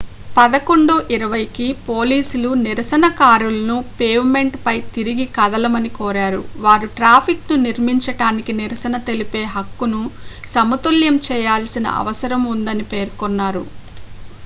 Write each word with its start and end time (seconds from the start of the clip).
11:20 0.35 1.17
కి 1.51 1.65
పోలీసులు 1.83 2.51
నిరసనకారులను 2.61 3.75
పేవ్ 3.99 4.23
మెంట్ 4.29 4.55
పై 4.63 4.73
తిరిగి 4.95 5.25
కదలమని 5.35 5.91
కోరారు 5.97 6.41
వారు 6.63 6.87
ట్రాఫిక్ 6.95 7.45
ను 7.51 7.57
నిర్మించడానికి 7.65 8.53
నిరసన 8.59 8.97
తెలిపే 9.09 9.43
హక్కును 9.55 10.01
సమతుల్యం 10.47 11.19
చేయాల్సిన 11.29 11.87
అవసరం 12.01 12.43
ఉందని 12.55 12.87
పేర్కొన్నారు 12.91 13.63